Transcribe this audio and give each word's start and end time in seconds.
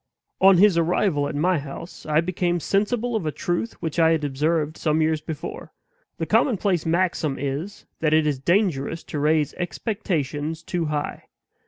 On 0.39 0.57
his 0.57 0.79
arrival 0.79 1.27
at 1.27 1.35
my 1.35 1.59
house, 1.59 2.07
I 2.07 2.21
became 2.21 2.59
sensible 2.59 3.15
of 3.15 3.27
a 3.27 3.31
truth 3.31 3.73
which 3.83 3.99
I 3.99 4.13
had 4.13 4.23
observed 4.23 4.75
some 4.75 4.99
years 4.99 5.21
before. 5.21 5.73
The 6.17 6.25
commonplace 6.25 6.87
maxim 6.87 7.37
is, 7.37 7.85
that 7.99 8.11
it 8.11 8.25
is 8.25 8.39
dangerous 8.39 9.03
to 9.03 9.19
raise 9.19 9.53
expectations 9.59 10.63
too 10.63 10.85
high. 10.85 11.25